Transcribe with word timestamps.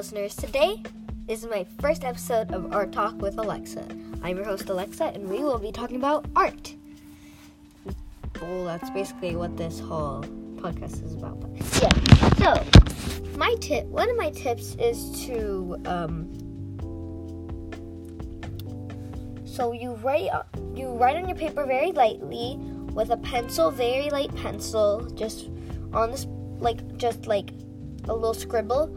listeners. 0.00 0.34
Today 0.34 0.82
is 1.28 1.44
my 1.44 1.66
first 1.78 2.04
episode 2.04 2.52
of 2.52 2.72
Art 2.72 2.90
Talk 2.90 3.20
with 3.20 3.36
Alexa. 3.36 3.84
I'm 4.22 4.36
your 4.36 4.46
host, 4.46 4.70
Alexa, 4.70 5.04
and 5.04 5.28
we 5.28 5.40
will 5.40 5.58
be 5.58 5.70
talking 5.70 5.96
about 5.96 6.24
art. 6.34 6.74
Well, 8.40 8.64
that's 8.64 8.88
basically 8.88 9.36
what 9.36 9.58
this 9.58 9.78
whole 9.78 10.22
podcast 10.56 11.04
is 11.04 11.12
about. 11.16 11.38
But 11.42 11.50
yeah. 11.82 12.64
So, 12.64 13.36
my 13.36 13.54
tip, 13.60 13.84
one 13.88 14.08
of 14.08 14.16
my 14.16 14.30
tips 14.30 14.74
is 14.76 15.22
to, 15.26 15.76
um, 15.84 16.32
so 19.44 19.72
you 19.72 19.96
write, 19.96 20.30
you 20.74 20.92
write 20.92 21.16
on 21.16 21.28
your 21.28 21.36
paper 21.36 21.66
very 21.66 21.92
lightly 21.92 22.56
with 22.94 23.10
a 23.10 23.18
pencil, 23.18 23.70
very 23.70 24.08
light 24.08 24.34
pencil, 24.34 25.10
just 25.10 25.50
on 25.92 26.10
this, 26.10 26.26
like, 26.58 26.96
just 26.96 27.26
like 27.26 27.50
a 28.04 28.14
little 28.14 28.32
scribble 28.32 28.96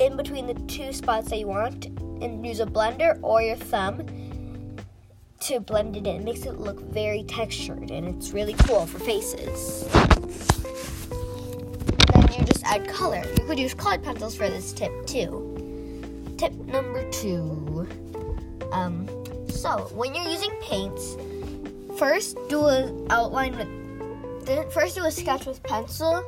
in 0.00 0.16
between 0.16 0.46
the 0.46 0.54
two 0.66 0.92
spots 0.92 1.30
that 1.30 1.38
you 1.38 1.46
want 1.46 1.86
and 1.86 2.46
use 2.46 2.60
a 2.60 2.66
blender 2.66 3.18
or 3.22 3.42
your 3.42 3.56
thumb 3.56 4.06
to 5.40 5.60
blend 5.60 5.96
it 5.96 6.06
in. 6.06 6.16
It 6.16 6.24
makes 6.24 6.46
it 6.46 6.58
look 6.58 6.80
very 6.80 7.22
textured 7.24 7.90
and 7.90 8.06
it's 8.08 8.32
really 8.32 8.54
cool 8.54 8.86
for 8.86 8.98
faces. 8.98 9.88
Then 12.12 12.22
you 12.32 12.44
just 12.44 12.64
add 12.64 12.88
color. 12.88 13.24
You 13.38 13.44
could 13.44 13.58
use 13.58 13.74
colored 13.74 14.02
pencils 14.02 14.36
for 14.36 14.48
this 14.48 14.72
tip 14.72 14.92
too. 15.06 16.34
Tip 16.36 16.52
number 16.52 17.08
two. 17.10 17.88
Um, 18.72 19.08
so 19.48 19.88
when 19.94 20.14
you're 20.14 20.28
using 20.28 20.50
paints, 20.60 21.16
first 21.98 22.36
do 22.48 22.66
an 22.66 23.06
outline 23.10 23.56
with 23.56 23.68
first 24.72 24.94
do 24.94 25.04
a 25.04 25.10
sketch 25.10 25.44
with 25.44 25.62
pencil 25.62 26.24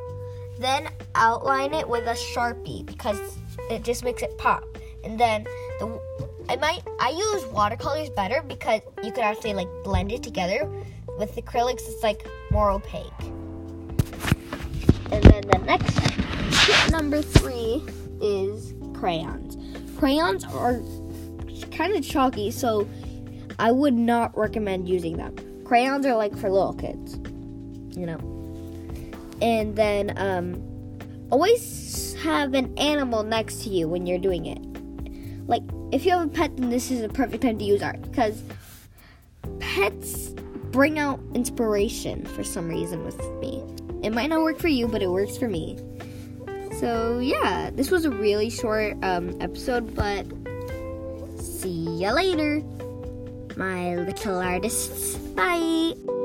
then 0.60 0.88
outline 1.14 1.72
it 1.74 1.88
with 1.88 2.06
a 2.06 2.12
sharpie 2.12 2.84
because 2.84 3.38
it 3.70 3.82
just 3.82 4.04
makes 4.04 4.22
it 4.22 4.36
pop. 4.38 4.64
And 5.04 5.18
then 5.18 5.44
the 5.78 6.00
I 6.48 6.56
might 6.56 6.82
I 7.00 7.10
use 7.10 7.46
watercolors 7.46 8.10
better 8.10 8.42
because 8.46 8.80
you 9.02 9.12
could 9.12 9.24
actually 9.24 9.54
like 9.54 9.68
blend 9.84 10.12
it 10.12 10.22
together. 10.22 10.70
With 11.18 11.34
acrylics, 11.36 11.82
it's 11.86 12.02
like 12.02 12.26
more 12.50 12.70
opaque. 12.70 13.12
And 15.12 15.22
then 15.24 15.42
the 15.42 15.60
next 15.64 15.96
tip 16.66 16.90
number 16.92 17.22
three 17.22 17.82
is 18.20 18.74
crayons. 18.94 19.56
Crayons 19.98 20.44
are 20.44 20.80
kind 21.70 21.94
of 21.94 22.04
chalky, 22.04 22.50
so 22.50 22.88
I 23.58 23.70
would 23.70 23.94
not 23.94 24.36
recommend 24.36 24.88
using 24.88 25.16
them. 25.16 25.36
Crayons 25.64 26.06
are 26.06 26.16
like 26.16 26.36
for 26.36 26.50
little 26.50 26.74
kids, 26.74 27.16
you 27.98 28.06
know 28.06 28.39
and 29.40 29.76
then 29.76 30.12
um, 30.16 30.98
always 31.30 32.14
have 32.22 32.54
an 32.54 32.76
animal 32.78 33.22
next 33.22 33.62
to 33.64 33.70
you 33.70 33.88
when 33.88 34.06
you're 34.06 34.18
doing 34.18 34.46
it. 34.46 34.60
Like 35.48 35.62
if 35.92 36.04
you 36.04 36.12
have 36.12 36.26
a 36.26 36.28
pet, 36.28 36.56
then 36.56 36.70
this 36.70 36.90
is 36.90 37.02
a 37.02 37.08
perfect 37.08 37.42
time 37.42 37.58
to 37.58 37.64
use 37.64 37.82
art 37.82 38.00
because 38.02 38.42
pets 39.58 40.30
bring 40.70 40.98
out 40.98 41.20
inspiration 41.34 42.24
for 42.24 42.44
some 42.44 42.68
reason 42.68 43.04
with 43.04 43.18
me. 43.40 43.62
It 44.02 44.10
might 44.10 44.28
not 44.28 44.42
work 44.42 44.58
for 44.58 44.68
you, 44.68 44.86
but 44.88 45.02
it 45.02 45.10
works 45.10 45.36
for 45.36 45.48
me. 45.48 45.78
So 46.78 47.18
yeah, 47.18 47.70
this 47.70 47.90
was 47.90 48.04
a 48.04 48.10
really 48.10 48.48
short 48.48 48.96
um, 49.02 49.36
episode, 49.40 49.94
but 49.94 50.26
see 51.38 51.98
ya 51.98 52.12
later, 52.12 52.62
my 53.56 53.96
little 53.96 54.38
artists. 54.38 55.16
Bye. 55.34 56.19